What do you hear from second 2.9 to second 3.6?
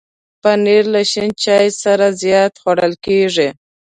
کېږي.